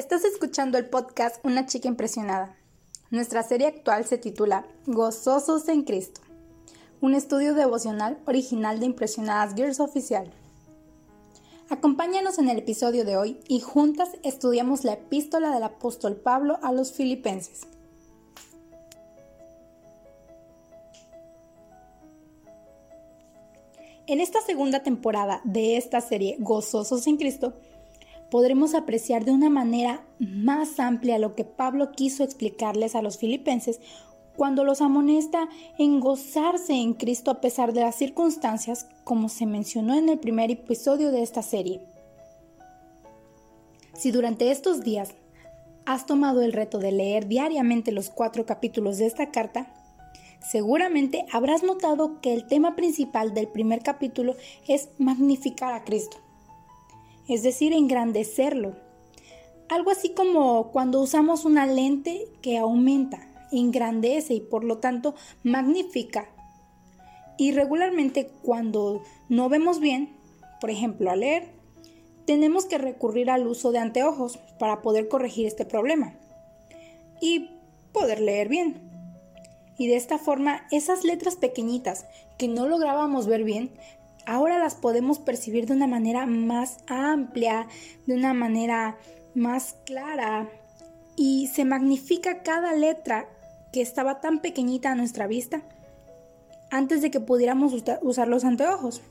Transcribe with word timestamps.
Estás 0.00 0.24
escuchando 0.24 0.78
el 0.78 0.88
podcast 0.88 1.44
Una 1.44 1.66
chica 1.66 1.86
impresionada. 1.86 2.56
Nuestra 3.10 3.42
serie 3.42 3.66
actual 3.66 4.06
se 4.06 4.16
titula 4.16 4.64
Gozosos 4.86 5.68
en 5.68 5.82
Cristo, 5.82 6.22
un 7.02 7.14
estudio 7.14 7.52
devocional 7.52 8.18
original 8.24 8.80
de 8.80 8.86
Impresionadas 8.86 9.54
Girls 9.54 9.78
Oficial. 9.78 10.32
Acompáñanos 11.68 12.38
en 12.38 12.48
el 12.48 12.60
episodio 12.60 13.04
de 13.04 13.18
hoy 13.18 13.40
y 13.46 13.60
juntas 13.60 14.08
estudiamos 14.22 14.84
la 14.84 14.94
epístola 14.94 15.52
del 15.52 15.64
apóstol 15.64 16.16
Pablo 16.16 16.58
a 16.62 16.72
los 16.72 16.92
filipenses. 16.92 17.66
En 24.06 24.22
esta 24.22 24.40
segunda 24.40 24.82
temporada 24.82 25.42
de 25.44 25.76
esta 25.76 26.00
serie 26.00 26.36
Gozosos 26.38 27.06
en 27.06 27.18
Cristo, 27.18 27.52
podremos 28.30 28.74
apreciar 28.74 29.24
de 29.24 29.32
una 29.32 29.50
manera 29.50 30.06
más 30.18 30.78
amplia 30.78 31.18
lo 31.18 31.34
que 31.34 31.44
Pablo 31.44 31.92
quiso 31.92 32.22
explicarles 32.22 32.94
a 32.94 33.02
los 33.02 33.18
filipenses 33.18 33.80
cuando 34.36 34.64
los 34.64 34.80
amonesta 34.80 35.48
en 35.78 36.00
gozarse 36.00 36.74
en 36.74 36.94
Cristo 36.94 37.30
a 37.30 37.40
pesar 37.40 37.72
de 37.72 37.80
las 37.80 37.96
circunstancias, 37.96 38.86
como 39.04 39.28
se 39.28 39.44
mencionó 39.44 39.94
en 39.94 40.08
el 40.08 40.18
primer 40.18 40.50
episodio 40.50 41.10
de 41.10 41.22
esta 41.22 41.42
serie. 41.42 41.80
Si 43.92 44.12
durante 44.12 44.50
estos 44.50 44.82
días 44.82 45.14
has 45.84 46.06
tomado 46.06 46.42
el 46.42 46.52
reto 46.52 46.78
de 46.78 46.92
leer 46.92 47.26
diariamente 47.26 47.92
los 47.92 48.08
cuatro 48.08 48.46
capítulos 48.46 48.98
de 48.98 49.06
esta 49.06 49.30
carta, 49.30 49.74
seguramente 50.40 51.26
habrás 51.32 51.62
notado 51.62 52.20
que 52.22 52.32
el 52.32 52.46
tema 52.46 52.76
principal 52.76 53.34
del 53.34 53.48
primer 53.48 53.82
capítulo 53.82 54.36
es 54.66 54.88
magnificar 54.98 55.74
a 55.74 55.84
Cristo 55.84 56.16
es 57.30 57.44
decir, 57.44 57.72
engrandecerlo. 57.72 58.74
Algo 59.68 59.92
así 59.92 60.10
como 60.10 60.72
cuando 60.72 61.00
usamos 61.00 61.44
una 61.44 61.64
lente 61.64 62.26
que 62.42 62.58
aumenta, 62.58 63.28
engrandece 63.52 64.34
y 64.34 64.40
por 64.40 64.64
lo 64.64 64.78
tanto 64.78 65.14
magnifica. 65.44 66.28
Y 67.38 67.52
regularmente 67.52 68.30
cuando 68.42 69.02
no 69.28 69.48
vemos 69.48 69.78
bien, 69.78 70.16
por 70.60 70.70
ejemplo 70.70 71.10
al 71.10 71.20
leer, 71.20 71.48
tenemos 72.26 72.66
que 72.66 72.78
recurrir 72.78 73.30
al 73.30 73.46
uso 73.46 73.70
de 73.70 73.78
anteojos 73.78 74.38
para 74.58 74.82
poder 74.82 75.08
corregir 75.08 75.46
este 75.46 75.64
problema 75.64 76.14
y 77.20 77.50
poder 77.92 78.20
leer 78.20 78.48
bien. 78.48 78.90
Y 79.78 79.86
de 79.86 79.96
esta 79.96 80.18
forma, 80.18 80.66
esas 80.72 81.04
letras 81.04 81.36
pequeñitas 81.36 82.06
que 82.38 82.48
no 82.48 82.66
lográbamos 82.66 83.28
ver 83.28 83.44
bien, 83.44 83.70
ahora 84.26 84.58
las 84.58 84.74
podemos 84.74 85.18
percibir 85.18 85.66
de 85.66 85.74
una 85.74 85.86
manera 85.86 86.26
más 86.26 86.78
amplia, 86.86 87.66
de 88.06 88.14
una 88.14 88.34
manera 88.34 88.96
más 89.34 89.76
clara 89.84 90.48
y 91.16 91.48
se 91.48 91.64
magnifica 91.64 92.42
cada 92.42 92.72
letra 92.72 93.28
que 93.72 93.82
estaba 93.82 94.20
tan 94.20 94.40
pequeñita 94.40 94.92
a 94.92 94.94
nuestra 94.94 95.26
vista 95.26 95.62
antes 96.70 97.02
de 97.02 97.10
que 97.10 97.20
pudiéramos 97.20 97.74
usar 98.02 98.28
los 98.28 98.44
anteojos. 98.44 99.02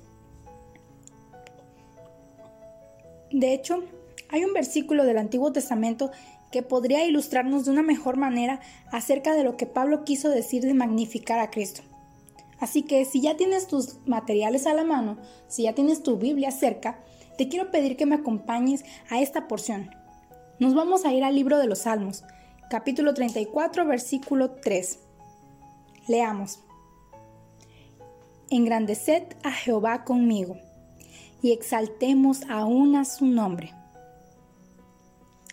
De 3.32 3.54
hecho, 3.54 3.84
hay 4.30 4.44
un 4.44 4.54
versículo 4.54 5.06
del 5.06 5.18
Antiguo 5.18 5.52
Testamento 5.52 6.12
que 6.52 6.64
podría 6.64 7.06
ilustrarnos 7.06 7.66
de 7.66 7.72
una 7.72 7.84
mejor 7.84 8.18
manera 8.18 8.60
acerca 8.92 9.36
de 9.36 9.44
lo 9.44 9.56
que 9.56 9.68
Pablo 9.68 10.04
quiso 10.04 10.30
decir 10.30 10.64
de 10.64 10.74
magnificar 10.74 11.40
a 11.40 11.52
Cristo. 11.52 11.84
Así 12.60 12.84
que 12.84 13.06
si 13.06 13.22
ya 13.22 13.38
tienes 13.38 13.68
tus 13.68 13.98
materiales 14.06 14.68
a 14.68 14.74
la 14.74 14.84
mano, 14.84 15.18
si 15.48 15.64
ya 15.64 15.74
tienes 15.74 16.04
tu 16.04 16.18
Biblia 16.18 16.52
cerca, 16.52 17.04
te 17.38 17.48
quiero 17.48 17.72
pedir 17.72 17.96
que 17.96 18.06
me 18.06 18.16
acompañes 18.16 18.84
a 19.10 19.22
esta 19.22 19.48
porción. 19.48 19.90
Nos 20.60 20.76
vamos 20.76 21.06
a 21.06 21.14
ir 21.14 21.24
al 21.24 21.36
libro 21.36 21.58
de 21.58 21.68
los 21.68 21.80
Salmos, 21.80 22.24
capítulo 22.70 23.14
34, 23.14 23.86
versículo 23.86 24.52
3. 24.52 25.00
Leamos. 26.08 26.60
Engrandeced 28.50 29.38
a 29.44 29.52
Jehová 29.52 30.04
conmigo 30.04 30.58
y 31.42 31.52
exaltemos 31.54 32.42
aún 32.50 32.96
a 32.96 33.06
su 33.06 33.26
nombre. 33.26 33.74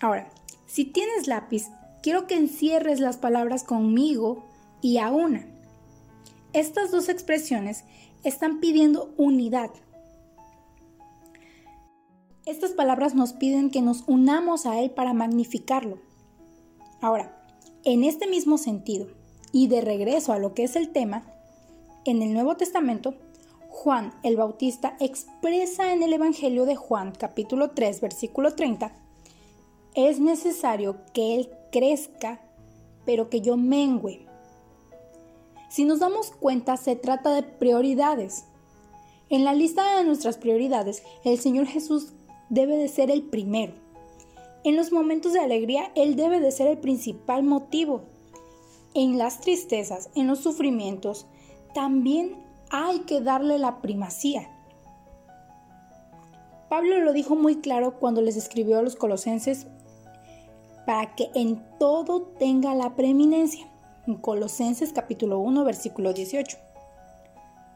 Ahora, 0.00 0.28
si 0.66 0.86
tienes 0.86 1.28
lápiz, 1.28 1.68
quiero 2.02 2.26
que 2.26 2.34
encierres 2.34 3.00
las 3.00 3.16
palabras 3.16 3.62
conmigo 3.64 4.44
y 4.80 4.98
a 4.98 5.10
una. 5.10 5.46
Estas 6.56 6.90
dos 6.90 7.10
expresiones 7.10 7.84
están 8.24 8.60
pidiendo 8.60 9.12
unidad. 9.18 9.68
Estas 12.46 12.70
palabras 12.70 13.14
nos 13.14 13.34
piden 13.34 13.70
que 13.70 13.82
nos 13.82 14.04
unamos 14.06 14.64
a 14.64 14.80
Él 14.80 14.90
para 14.90 15.12
magnificarlo. 15.12 15.98
Ahora, 17.02 17.46
en 17.84 18.04
este 18.04 18.26
mismo 18.26 18.56
sentido, 18.56 19.06
y 19.52 19.66
de 19.66 19.82
regreso 19.82 20.32
a 20.32 20.38
lo 20.38 20.54
que 20.54 20.64
es 20.64 20.76
el 20.76 20.88
tema, 20.88 21.24
en 22.06 22.22
el 22.22 22.32
Nuevo 22.32 22.56
Testamento, 22.56 23.16
Juan 23.68 24.14
el 24.22 24.36
Bautista 24.36 24.96
expresa 24.98 25.92
en 25.92 26.02
el 26.02 26.14
Evangelio 26.14 26.64
de 26.64 26.74
Juan 26.74 27.12
capítulo 27.12 27.72
3 27.72 28.00
versículo 28.00 28.54
30, 28.54 28.92
es 29.94 30.20
necesario 30.20 30.96
que 31.12 31.34
Él 31.34 31.50
crezca, 31.70 32.40
pero 33.04 33.28
que 33.28 33.42
yo 33.42 33.58
mengüe. 33.58 34.25
Si 35.76 35.84
nos 35.84 35.98
damos 35.98 36.30
cuenta, 36.30 36.78
se 36.78 36.96
trata 36.96 37.34
de 37.34 37.42
prioridades. 37.42 38.46
En 39.28 39.44
la 39.44 39.52
lista 39.52 39.98
de 39.98 40.04
nuestras 40.04 40.38
prioridades, 40.38 41.02
el 41.22 41.38
Señor 41.38 41.66
Jesús 41.66 42.14
debe 42.48 42.78
de 42.78 42.88
ser 42.88 43.10
el 43.10 43.24
primero. 43.24 43.74
En 44.64 44.74
los 44.74 44.90
momentos 44.90 45.34
de 45.34 45.40
alegría, 45.40 45.92
Él 45.94 46.16
debe 46.16 46.40
de 46.40 46.50
ser 46.50 46.68
el 46.68 46.78
principal 46.78 47.42
motivo. 47.42 48.04
En 48.94 49.18
las 49.18 49.42
tristezas, 49.42 50.08
en 50.14 50.26
los 50.28 50.38
sufrimientos, 50.38 51.26
también 51.74 52.42
hay 52.70 53.00
que 53.00 53.20
darle 53.20 53.58
la 53.58 53.82
primacía. 53.82 54.48
Pablo 56.70 57.00
lo 57.00 57.12
dijo 57.12 57.36
muy 57.36 57.56
claro 57.56 57.98
cuando 58.00 58.22
les 58.22 58.38
escribió 58.38 58.78
a 58.78 58.82
los 58.82 58.96
colosenses 58.96 59.66
para 60.86 61.14
que 61.14 61.28
en 61.34 61.62
todo 61.78 62.22
tenga 62.22 62.74
la 62.74 62.96
preeminencia 62.96 63.66
en 63.66 63.75
Colosenses 64.14 64.92
capítulo 64.92 65.40
1 65.40 65.64
versículo 65.64 66.12
18. 66.12 66.56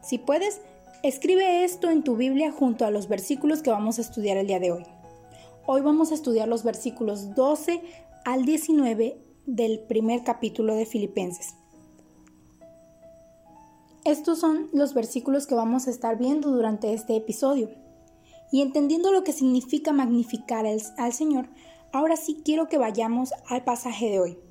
Si 0.01 0.17
puedes, 0.17 0.61
escribe 1.03 1.63
esto 1.63 1.89
en 1.89 2.03
tu 2.03 2.15
Biblia 2.15 2.51
junto 2.51 2.85
a 2.85 2.91
los 2.91 3.07
versículos 3.09 3.61
que 3.61 3.69
vamos 3.69 3.97
a 3.97 4.01
estudiar 4.01 4.37
el 4.37 4.47
día 4.47 4.59
de 4.59 4.71
hoy. 4.71 4.83
Hoy 5.65 5.81
vamos 5.81 6.11
a 6.11 6.15
estudiar 6.15 6.47
los 6.47 6.63
versículos 6.63 7.35
12 7.35 7.81
al 8.23 8.45
19 8.45 9.21
del 9.45 9.79
primer 9.81 10.23
capítulo 10.23 10.75
de 10.75 10.85
Filipenses. 10.85 11.55
Estos 14.05 14.39
son 14.39 14.69
los 14.73 14.93
versículos 14.93 15.45
que 15.45 15.53
vamos 15.53 15.87
a 15.87 15.91
estar 15.91 16.17
viendo 16.17 16.49
durante 16.49 16.93
este 16.93 17.15
episodio. 17.15 17.69
Y 18.51 18.61
entendiendo 18.61 19.11
lo 19.11 19.23
que 19.23 19.31
significa 19.31 19.93
magnificar 19.93 20.65
al 20.65 21.13
Señor, 21.13 21.49
ahora 21.93 22.15
sí 22.15 22.41
quiero 22.43 22.67
que 22.67 22.77
vayamos 22.77 23.31
al 23.47 23.63
pasaje 23.63 24.09
de 24.09 24.19
hoy. 24.19 24.50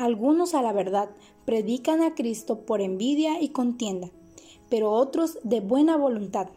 algunos 0.00 0.54
a 0.54 0.62
la 0.62 0.72
verdad 0.72 1.10
predican 1.44 2.02
a 2.02 2.14
Cristo 2.14 2.60
por 2.64 2.80
envidia 2.80 3.42
y 3.42 3.50
contienda, 3.50 4.08
pero 4.70 4.92
otros 4.92 5.38
de 5.42 5.60
buena 5.60 5.98
voluntad. 5.98 6.48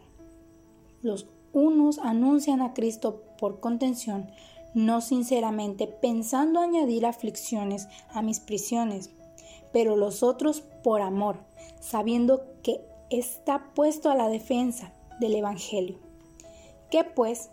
Los 1.02 1.26
unos 1.52 1.98
anuncian 1.98 2.62
a 2.62 2.72
Cristo 2.72 3.22
por 3.38 3.60
contención, 3.60 4.30
no 4.72 5.02
sinceramente, 5.02 5.86
pensando 5.86 6.58
añadir 6.58 7.04
aflicciones 7.04 7.86
a 8.08 8.22
mis 8.22 8.40
prisiones, 8.40 9.10
pero 9.74 9.94
los 9.94 10.22
otros 10.22 10.62
por 10.82 11.02
amor, 11.02 11.36
sabiendo 11.80 12.46
que 12.62 12.80
está 13.10 13.74
puesto 13.74 14.10
a 14.10 14.16
la 14.16 14.30
defensa 14.30 14.94
del 15.20 15.34
Evangelio. 15.34 15.98
Que 16.90 17.04
pues, 17.04 17.50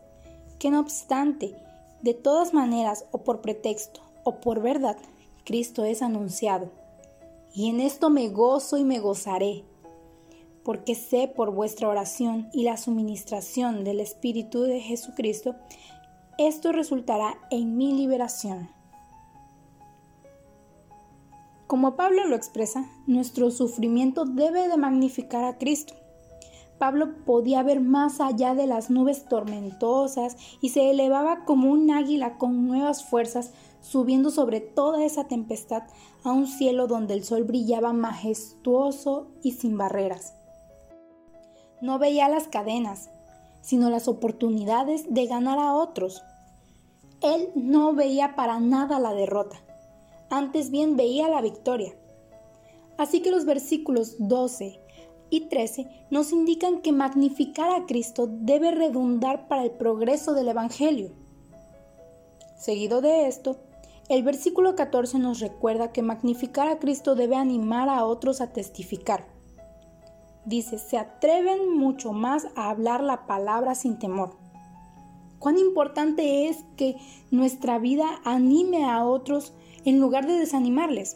que 0.58 0.70
no 0.70 0.80
obstante, 0.80 1.54
de 2.02 2.14
todas 2.14 2.54
maneras 2.54 3.04
o 3.12 3.24
por 3.26 3.42
pretexto 3.42 4.00
o 4.24 4.40
por 4.40 4.62
verdad, 4.62 4.96
Cristo 5.46 5.86
es 5.86 6.02
anunciado. 6.02 6.70
Y 7.54 7.70
en 7.70 7.80
esto 7.80 8.10
me 8.10 8.30
gozo 8.30 8.78
y 8.78 8.84
me 8.84 9.00
gozaré, 9.00 9.66
porque 10.64 10.96
sé 10.96 11.28
por 11.28 11.52
vuestra 11.52 11.90
oración 11.90 12.50
y 12.54 12.64
la 12.64 12.78
suministración 12.78 13.84
del 13.84 14.00
Espíritu 14.00 14.64
de 14.64 14.80
Jesucristo, 14.80 15.56
esto 16.38 16.72
resultará 16.72 17.38
en 17.50 17.78
mi 17.78 17.94
liberación. 17.94 18.70
Como 21.68 21.96
Pablo 21.96 22.26
lo 22.26 22.36
expresa, 22.36 22.90
nuestro 23.08 23.50
sufrimiento 23.50 24.26
debe 24.26 24.68
de 24.68 24.76
magnificar 24.76 25.46
a 25.46 25.58
Cristo. 25.58 25.94
Pablo 26.78 27.24
podía 27.26 27.64
ver 27.64 27.80
más 27.80 28.20
allá 28.20 28.56
de 28.56 28.68
las 28.68 28.90
nubes 28.90 29.26
tormentosas 29.26 30.36
y 30.62 30.70
se 30.70 30.90
elevaba 30.90 31.46
como 31.46 31.70
un 31.72 31.92
águila 31.92 32.38
con 32.38 32.68
nuevas 32.68 33.06
fuerzas, 33.06 33.54
subiendo 33.82 34.30
sobre 34.30 34.62
toda 34.62 35.04
esa 35.04 35.28
tempestad 35.28 35.84
a 36.24 36.32
un 36.32 36.48
cielo 36.48 36.88
donde 36.88 37.16
el 37.16 37.24
sol 37.24 37.44
brillaba 37.44 37.94
majestuoso 37.94 39.28
y 39.44 39.52
sin 39.52 39.78
barreras. 39.78 40.34
No 41.82 42.00
veía 42.00 42.30
las 42.30 42.48
cadenas, 42.48 43.10
sino 43.62 43.90
las 43.90 44.08
oportunidades 44.08 45.14
de 45.14 45.26
ganar 45.26 45.60
a 45.60 45.74
otros. 45.74 46.24
Él 47.22 47.50
no 47.56 47.94
veía 47.94 48.36
para 48.36 48.60
nada 48.60 49.00
la 49.00 49.14
derrota, 49.14 49.58
antes 50.30 50.72
bien 50.72 50.96
veía 50.96 51.28
la 51.28 51.42
victoria. 51.42 51.94
Así 52.98 53.22
que 53.22 53.32
los 53.32 53.46
versículos 53.46 54.16
12 54.20 54.80
y 55.32 55.42
13 55.48 55.88
nos 56.12 56.32
indican 56.32 56.82
que 56.82 56.92
magnificar 56.92 57.70
a 57.72 57.86
Cristo 57.86 58.28
debe 58.30 58.72
redundar 58.72 59.48
para 59.48 59.64
el 59.64 59.72
progreso 59.72 60.34
del 60.34 60.50
Evangelio. 60.50 61.12
Seguido 62.58 63.02
de 63.02 63.28
esto, 63.28 63.58
el 64.12 64.24
versículo 64.24 64.76
14 64.76 65.20
nos 65.20 65.40
recuerda 65.40 65.94
que 65.94 66.02
magnificar 66.02 66.68
a 66.68 66.80
Cristo 66.80 67.16
debe 67.16 67.38
animar 67.38 67.88
a 67.88 68.04
otros 68.04 68.42
a 68.42 68.52
testificar. 68.52 69.26
Dice, 70.44 70.80
se 70.80 70.98
atreven 70.98 71.78
mucho 71.78 72.12
más 72.12 72.48
a 72.58 72.70
hablar 72.70 73.02
la 73.02 73.26
palabra 73.26 73.74
sin 73.74 74.00
temor. 74.00 74.36
Cuán 75.40 75.58
importante 75.58 76.50
es 76.50 76.58
que 76.76 76.98
nuestra 77.32 77.80
vida 77.80 78.20
anime 78.26 78.84
a 78.84 79.06
otros 79.06 79.54
en 79.86 80.02
lugar 80.02 80.28
de 80.28 80.34
desanimarles. 80.34 81.16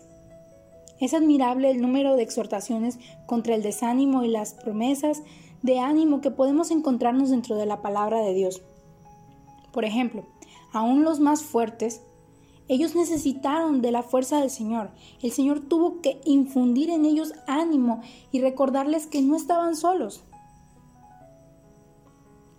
Es 1.02 1.14
admirable 1.14 1.72
el 1.72 1.82
número 1.82 2.16
de 2.16 2.24
exhortaciones 2.24 2.98
contra 3.26 3.56
el 3.56 3.62
desánimo 3.62 4.24
y 4.24 4.30
las 4.30 4.54
promesas 4.54 5.22
de 5.64 5.80
ánimo 5.80 6.22
que 6.22 6.32
podemos 6.32 6.72
encontrarnos 6.72 7.30
dentro 7.30 7.58
de 7.58 7.66
la 7.66 7.82
palabra 7.82 8.22
de 8.22 8.34
Dios. 8.34 8.62
Por 9.74 9.84
ejemplo, 9.84 10.26
aún 10.72 11.04
los 11.04 11.20
más 11.20 11.44
fuertes, 11.44 12.02
ellos 12.68 12.96
necesitaron 12.96 13.82
de 13.82 13.92
la 13.92 14.02
fuerza 14.02 14.40
del 14.40 14.50
Señor. 14.50 14.90
El 15.22 15.32
Señor 15.32 15.60
tuvo 15.60 16.02
que 16.02 16.20
infundir 16.26 16.90
en 16.90 17.06
ellos 17.06 17.34
ánimo 17.48 18.02
y 18.32 18.42
recordarles 18.42 19.06
que 19.06 19.22
no 19.22 19.36
estaban 19.36 19.76
solos. 19.76 20.24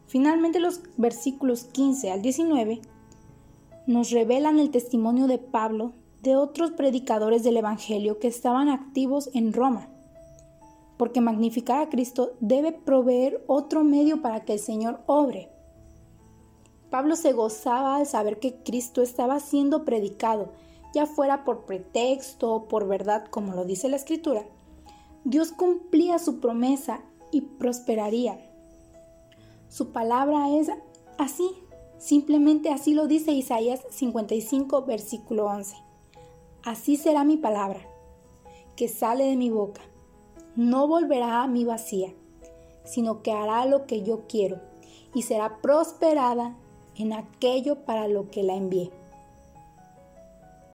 Finalmente 0.06 0.60
los 0.60 0.80
versículos 0.96 1.64
15 1.64 2.12
al 2.12 2.22
19 2.22 2.80
nos 3.86 4.10
revelan 4.10 4.60
el 4.60 4.70
testimonio 4.70 5.26
de 5.26 5.38
Pablo 5.38 5.92
de 6.22 6.36
otros 6.36 6.72
predicadores 6.72 7.42
del 7.42 7.56
Evangelio 7.56 8.18
que 8.18 8.28
estaban 8.28 8.68
activos 8.68 9.30
en 9.34 9.52
Roma, 9.52 9.88
porque 10.96 11.20
magnificar 11.20 11.82
a 11.82 11.88
Cristo 11.88 12.32
debe 12.40 12.72
proveer 12.72 13.44
otro 13.46 13.84
medio 13.84 14.22
para 14.22 14.44
que 14.44 14.54
el 14.54 14.58
Señor 14.58 15.00
obre. 15.06 15.50
Pablo 16.90 17.16
se 17.16 17.32
gozaba 17.32 17.96
al 17.96 18.06
saber 18.06 18.38
que 18.38 18.62
Cristo 18.62 19.02
estaba 19.02 19.40
siendo 19.40 19.84
predicado, 19.84 20.52
ya 20.94 21.06
fuera 21.06 21.44
por 21.44 21.64
pretexto 21.64 22.54
o 22.54 22.68
por 22.68 22.86
verdad, 22.86 23.26
como 23.28 23.54
lo 23.54 23.64
dice 23.64 23.88
la 23.88 23.96
Escritura. 23.96 24.44
Dios 25.24 25.50
cumplía 25.50 26.18
su 26.18 26.38
promesa 26.38 27.00
y 27.32 27.40
prosperaría. 27.40 28.38
Su 29.68 29.90
palabra 29.90 30.50
es 30.56 30.70
así, 31.18 31.50
simplemente 31.98 32.70
así 32.70 32.94
lo 32.94 33.08
dice 33.08 33.32
Isaías 33.32 33.80
55, 33.90 34.84
versículo 34.84 35.46
11. 35.46 35.76
Así 36.64 36.96
será 36.96 37.24
mi 37.24 37.36
palabra, 37.36 37.80
que 38.76 38.88
sale 38.88 39.24
de 39.24 39.36
mi 39.36 39.50
boca. 39.50 39.82
No 40.54 40.86
volverá 40.86 41.42
a 41.42 41.48
mí 41.48 41.64
vacía, 41.64 42.14
sino 42.84 43.22
que 43.22 43.32
hará 43.32 43.66
lo 43.66 43.86
que 43.86 44.02
yo 44.02 44.22
quiero 44.28 44.60
y 45.12 45.22
será 45.22 45.60
prosperada 45.60 46.56
en 46.98 47.12
aquello 47.12 47.84
para 47.84 48.08
lo 48.08 48.30
que 48.30 48.42
la 48.42 48.54
envié. 48.54 48.90